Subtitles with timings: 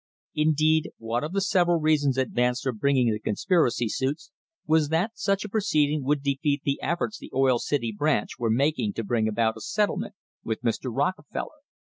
[0.33, 4.31] Indeed, one of the several reasons advanced for bringing the conspiracy suits
[4.65, 8.93] was that such a proceeding would defeat the efforts the Oil City branch were making
[8.93, 10.89] to bring about a settle ment with Mr.
[10.91, 11.53] Rockefeller.